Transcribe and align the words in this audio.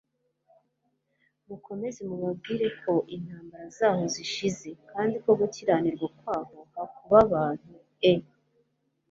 mukomeze 1.47 1.99
mubabwire 2.09 2.67
ko 2.81 2.93
intambara 3.15 3.65
zaho 3.77 4.01
zishize 4.13 4.69
kandi 4.91 5.15
ko 5.23 5.31
gukiranirwa 5.39 6.07
kwaho 6.17 6.57
hakubabantue, 6.73 8.13